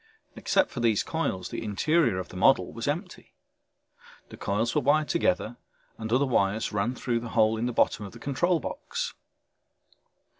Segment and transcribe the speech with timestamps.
[0.35, 3.35] Except for these coils the interior of the model was empty.
[4.29, 5.57] The coils were wired together
[5.99, 9.13] and other wires ran out through the hole in the bottom of the control box.